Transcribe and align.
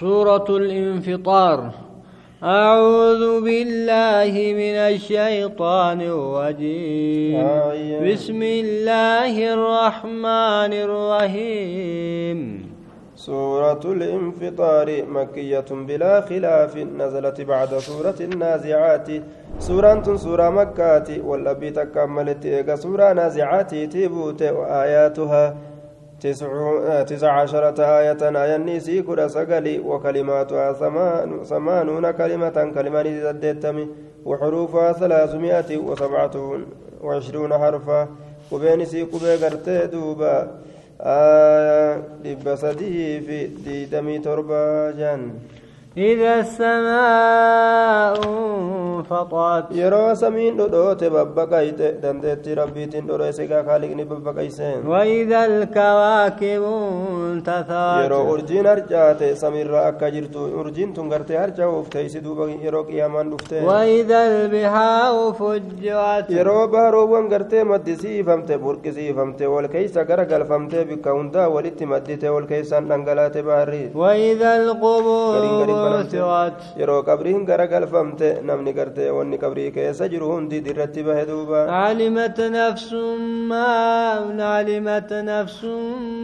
سورة 0.00 0.44
الانفطار. 0.48 1.70
أعوذ 2.42 3.44
بالله 3.44 4.32
من 4.32 4.76
الشيطان 4.92 6.00
الرجيم. 6.00 7.46
آية. 7.46 8.12
بسم 8.12 8.42
الله 8.42 9.34
الرحمن 9.54 10.72
الرحيم. 10.86 12.38
سورة 13.16 13.80
الانفطار 13.84 15.04
مكية 15.08 15.68
بلا 15.70 16.20
خلاف 16.20 16.76
نزلت 16.76 17.40
بعد 17.40 17.78
سورة 17.78 18.18
النازعات. 18.20 19.08
سورة 19.58 20.16
سورة 20.16 20.50
مكة 20.50 21.08
والأبي 21.26 21.70
تكملت 21.70 22.74
سورة 22.74 23.12
نازعات 23.12 23.74
تيبوت 23.74 24.42
وآياتها. 24.42 25.54
تسع 26.20 27.02
تسع 27.02 27.32
عشرة 27.32 27.78
آية 27.98 28.22
آية 28.44 28.56
نيسي 28.56 29.02
كرة 29.02 29.26
سقلي 29.26 29.78
وكلماتها 29.78 30.72
ثمان 30.72 31.44
ثمانون 31.44 32.10
كلمة 32.10 32.72
كلمة 32.74 33.02
زدتم 33.02 33.86
وحروفها 34.24 34.92
ثلاثمائة 34.92 35.76
وسبعة 35.76 36.60
وعشرون 37.02 37.52
حرفا 37.52 38.08
قبين 38.50 38.84
سي 38.84 39.02
قبي 39.02 39.34
قرتي 39.44 39.86
دوبا 39.86 40.50
آية 41.00 42.54
سديه 42.54 43.20
في 43.20 43.46
ديدمي 43.46 44.18
تربا 44.18 44.90
جان 44.90 45.30
إذا 45.96 46.40
السماء 46.40 47.89
انفطرت 49.20 49.72
yeroo 49.80 50.14
samiin 50.22 50.56
dhodhoote 50.58 51.06
babbaqayte 51.16 51.86
dandeetti 52.02 52.54
rabbiitiin 52.60 53.06
dhodhoyse 53.08 53.44
gaa 53.50 53.62
kaaliqni 53.68 54.04
babbaqayse 54.12 54.68
وإذا 54.86 55.40
الكواكب 55.50 56.62
انتثرت 57.32 58.50
harcaate 58.70 59.28
samiirra 59.42 59.80
akka 59.90 60.10
jirtu 60.14 60.40
urjiin 60.60 60.94
tun 60.94 61.08
gartee 61.12 61.38
harca'uuf 61.42 61.88
teeysi 61.94 62.20
duuba 62.24 62.44
yeroo 62.64 62.84
qiyaamaan 62.90 63.30
dhufte 63.32 63.56
وإذا 63.68 64.20
البحار 64.30 65.32
فجرت 65.32 66.28
baharoowwan 66.74 67.28
gartee 67.32 67.64
maddisiifamte 67.64 68.54
burqisiifamte 68.64 69.44
wal 69.54 69.68
keeysa 69.74 70.04
gara 70.10 70.24
galfamtee 70.32 70.84
bikka 70.90 71.10
hundaa 71.18 71.48
walitti 71.54 71.86
maddite 71.92 72.28
wal 72.34 72.46
keeysaan 72.52 72.88
dhangalaate 72.90 73.42
baharri 73.48 73.84
وإذا 73.94 74.50
القبور 74.62 75.42
بعثرت 75.70 76.60
yeroo 76.80 77.02
qabriin 77.08 77.44
gara 77.50 77.66
galfamte 77.66 78.28
namni 78.48 78.72
gartee 78.78 79.09
wanni 79.18 79.38
qabrii 79.44 79.70
keessa 79.76 80.08
jiru 80.12 80.26
hundi 80.32 80.60
dirratti 80.66 81.02
bahe 81.08 81.24
duuba 81.30 81.60
علمت 81.70 82.40
نفس 82.40 82.92
ما 83.50 83.68
علمت 84.54 85.12
نفس 85.12 85.64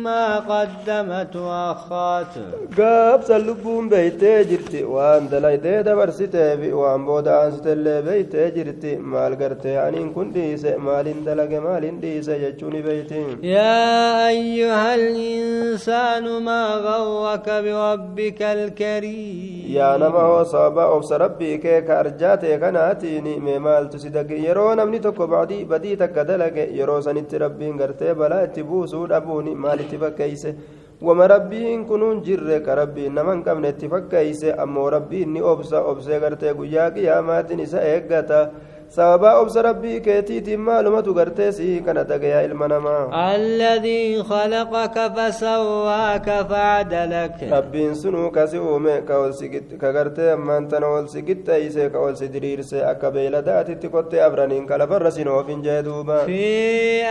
ما 0.06 0.25
قدمت 0.53 1.37
وأخرت 1.37 2.34
gaabsan 2.78 3.41
lubbuun 3.48 3.84
beeytee 3.91 4.45
jirti 4.51 4.81
waan 4.95 5.23
dalaydee 5.33 5.78
dabarsiteefi 5.89 6.70
waan 6.81 7.01
booda 7.09 7.33
aansitellee 7.41 8.01
beeytee 8.09 8.48
jirti 8.56 8.93
maal 9.12 9.33
gartee 9.43 9.77
aniin 9.87 10.09
kun 10.17 10.28
dhiise 10.37 10.71
maalin 10.87 11.21
dalage 11.27 11.59
maalin 11.69 11.97
dhiise 12.03 12.34
jechuu 12.45 12.71
ni 12.75 12.81
beeyti 12.89 13.23
يا 13.43 14.28
أيها 14.28 14.95
الإنسان 14.95 16.25
ما 16.48 16.62
غرك 16.87 17.47
بربك 17.65 18.43
الكريم 18.43 19.47
nama 20.00 20.21
hoo 20.28 20.45
sababa 20.45 20.84
obsa 20.97 21.19
rabbii 21.19 21.59
kee 21.62 21.81
ka 21.87 21.95
arjaa 22.03 22.37
ta'e 22.43 22.56
kanaatiin 22.77 23.42
mee 23.42 23.58
maaltu 23.58 23.98
si 23.98 24.10
dage 24.12 24.36
yeroo 24.36 24.74
namni 24.74 25.00
tokko 25.00 25.27
badii 25.28 25.64
badii 25.64 25.96
takka 25.96 26.24
dalage 26.28 26.64
yeroo 26.78 27.00
sanitti 27.02 27.38
rabbiin 27.38 27.77
gartee 27.78 28.14
balaa 28.14 28.42
itti 28.48 28.62
buusuu 28.64 29.06
dhabuun 29.08 29.48
maalitti 29.64 29.98
fakkeeyse 29.98 30.55
wama 31.02 31.28
rabbiin 31.28 31.84
kunuun 31.86 32.20
jirre 32.27 32.60
ka 32.60 32.74
rabbiin 32.74 33.14
nama 33.14 33.32
hin 33.34 33.42
qabne 33.44 33.69
itti 33.74 33.88
fakkeeyse 33.88 34.52
ammoo 34.64 34.91
rabbiin 34.91 35.32
ni 35.32 35.42
obsa 35.52 35.80
obsee 35.92 36.20
gartee 36.20 36.54
guyyaa 36.54 36.91
qiyaamaatiin 36.98 37.60
isa 37.60 37.80
eeggata 37.92 38.41
sababaa 38.89 39.39
obsa 39.42 39.62
rabbii 39.62 40.01
keetiitiin 40.01 40.61
maalumatu 40.61 41.15
gartee 41.15 41.53
sii 41.53 41.81
kana 41.87 42.05
dagayaa 42.05 42.43
ilma 42.49 42.69
namaa 42.69 43.34
الذي 43.37 44.22
خلقك 44.22 44.97
فسواك 45.16 46.28
فعدلك 46.50 47.37
rabbiin 47.50 47.94
sunuu 47.94 48.31
kasi 48.31 48.59
uume 48.59 49.03
ka 49.09 49.19
ol 49.19 49.33
si 49.33 49.49
gid- 49.49 49.77
ka 49.81 49.93
gartee 49.93 50.31
ammaan 50.33 50.69
tana 50.69 50.87
ol 50.88 51.06
si 51.09 51.22
gixxeeyse 51.22 51.91
ka 51.93 51.99
ol 51.99 52.15
si 52.16 52.28
diriirse 52.28 52.78
akka 52.93 53.10
beeyladaatitti 53.10 53.88
kottee 53.94 54.22
abraniin 54.28 54.66
ka 54.66 54.78
lafarra 54.78 55.10
sin 55.10 55.28
oofin 55.28 55.62
jee 55.66 55.83
duuba 55.83 56.16
في 56.27 56.47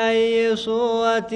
أي 0.10 0.56
صورة 0.56 1.34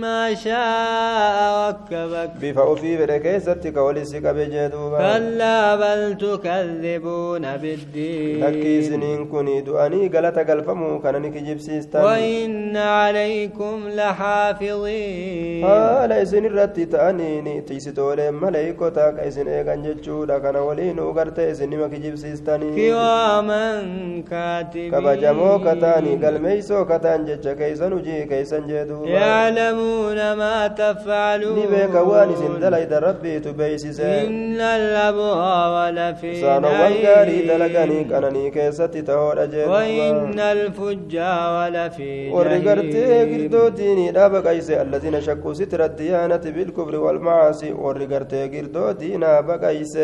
ما 0.00 0.34
شاء 0.34 1.68
ركبك 1.68 2.30
bifa 2.40 2.64
ufii 2.72 2.96
fedhe 3.00 3.18
keessatti 3.24 3.72
ka 3.74 3.80
oli 3.82 4.04
si 4.06 4.20
qabe 4.20 4.44
jee 4.52 4.68
duuba 4.72 4.98
كلا 4.98 5.76
بل 5.76 6.16
تكذبون 6.18 7.44
بالدين 7.62 8.40
lakkii 8.44 8.78
isiniin 8.78 9.26
kun 9.30 9.48
du'anii 9.78 10.08
galata 10.08 10.44
galfamuu 10.44 10.98
kana 11.02 11.18
ni 11.18 11.30
kijibsiistan 11.30 12.04
وإن 12.04 12.76
عليكم 12.76 13.88
لحافظين 13.88 15.64
haala 15.64 16.20
isin 16.22 16.44
irratti 16.44 16.86
ta'aniin 16.86 17.62
tiisitooleen 17.68 18.34
maleeykota 18.34 19.12
ka 19.16 19.24
isin 19.30 19.48
eegan 19.48 19.82
jechuudha 19.86 20.40
kana 20.40 20.60
waliinuu 20.68 21.12
gartee 21.14 21.50
isin 21.50 21.70
nima 21.70 21.88
kijibsiistanii 21.88 22.74
كراما 22.76 23.82
كاتبين 24.30 24.90
kabajamoo 24.90 25.58
kataanii 25.58 26.16
galmeeysoo 26.16 26.84
kataan 26.84 27.24
jecha 27.26 27.54
keeysan 27.54 27.92
hujii 27.94 28.26
keeysan 28.26 28.66
jee 28.68 28.84
duuba 28.88 29.08
يعلمون 29.08 30.32
ما 30.32 30.66
تفعلون 30.68 31.54
ni 31.58 31.66
beeka 31.66 32.02
waan 32.02 32.30
isin 32.32 32.60
dalayda 32.60 33.00
rabbiitu 33.00 33.52
beeysise 33.54 34.02
إن 34.02 34.60
الأبرار 34.60 35.90
لفي 35.94 36.32
isaanowwan 36.40 36.92
gaarii 37.02 37.42
نعيم 37.46 37.48
dalaganii 37.48 38.04
qananii 38.12 38.50
keessatti 38.50 39.02
ta'oodha 39.02 39.46
jee 39.46 39.67
وإن 39.70 40.38
الفجار 40.40 41.68
لفي 41.68 42.28
جهنم 42.28 42.34
ورغرتي 42.34 43.04
غردو 43.30 43.68
ديني 43.68 44.12
دابا 44.12 44.40
قيس 44.40 44.70
الذين 44.70 45.20
شكوا 45.20 45.52
ستر 45.54 45.84
الديانة 45.84 46.44
بالكبر 46.56 46.96
والمعاصي. 46.96 47.72
ورغرتي 47.72 48.42
غردو 48.52 48.90
دينا 48.90 49.40
بقيس 49.40 49.98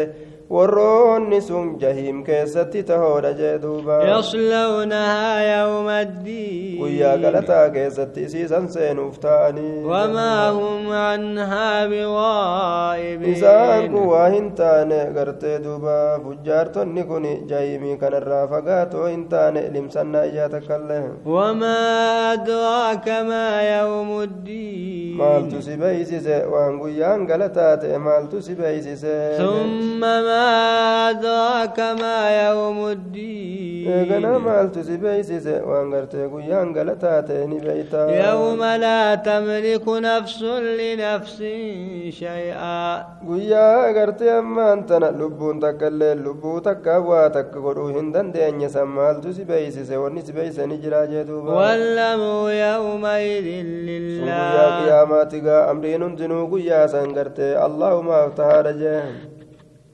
warroonni 0.51 1.41
sun 1.41 1.79
jahiim 1.81 2.23
keessatti 2.25 2.83
tahoodha 2.85 3.33
jee 3.41 3.59
duuba 3.63 4.05
يصلونها 4.05 5.59
يوم 5.59 5.89
الدين 5.89 6.79
guyyaa 6.81 7.17
galataa 7.17 7.71
keessatti 7.71 8.25
isiisan 8.29 8.69
seenuuf 8.69 9.19
ta'anii 9.19 9.85
وما 9.85 10.51
هم 10.51 10.93
عنها 10.93 11.89
isaan 11.89 13.89
kun 13.89 14.03
بغائبين 14.05 14.09
waa 14.11 14.29
hin 14.29 14.53
taane 14.53 15.01
gartee 15.17 15.59
duuba 15.65 16.21
fujjaartonni 16.25 17.05
kun 17.05 17.25
jahiimii 17.49 17.97
kanarraa 17.97 18.47
fagaatoo 18.49 19.07
hin 19.07 19.29
taane 19.29 19.71
limsannaa 19.73 20.25
ijaa 20.25 20.49
takkaillee 20.49 21.03
وما 21.27 22.33
أدراك 22.33 23.09
ما 23.09 23.79
يوم 23.79 24.21
الدين 24.21 25.17
maaltu 25.19 25.63
si 25.63 25.77
beeysise 25.77 26.37
waan 26.53 26.79
guyyaan 26.83 27.27
galataa 27.27 27.77
ta'e 27.83 27.99
maaltu 27.99 28.43
si 28.43 28.55
beeysise 28.55 29.15
ثم 29.39 30.05
أدراك 31.11 31.79
ما 32.01 32.19
يوم 32.47 32.79
الدين. 32.89 33.55
يوم 38.25 38.63
لا 38.85 39.15
تملك 39.15 39.89
نفس 39.89 40.43
لنفس 40.81 41.39
شيئا. 42.21 43.05
ويا 43.29 43.93
غرتي 43.93 44.31
أما 44.39 44.73
أنت 44.73 44.93
لبون 44.93 45.61
تكال 45.61 45.99
لبو 45.99 46.59
تكاوا 46.59 47.29
تكورو 47.29 47.89
هندن 47.89 48.33
دين 48.33 48.61
يسمال 48.61 49.21
تسيبي 49.21 49.71
سيسي 49.71 49.97
ونسيبي 49.97 50.51
سنجرا 50.53 51.05
جدوبا 51.05 51.53
ولمو 51.53 52.49
يومئذ 52.49 53.47
لله. 53.89 54.27
يا 54.59 54.67
قيامات 54.81 55.35
أمرين 55.71 56.17
تنوك 56.17 56.53
يا 56.61 56.87
سنغرتي. 56.87 57.65
اللهم 57.67 58.09
افتح 58.11 58.47
رجاهم 58.47 59.15